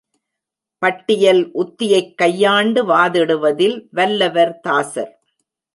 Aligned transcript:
பட்டியல் 0.77 1.51
உத்தியைக் 1.53 2.15
கையாண்டு 2.15 2.85
வாதிடுவதில் 2.85 3.87
வல்லவர் 3.91 4.59
தாசர். 4.59 5.21